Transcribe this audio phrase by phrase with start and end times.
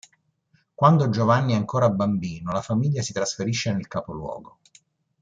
[0.73, 4.57] Quando Giovanni è ancora bambino la famiglia si trasferisce nel capoluogo.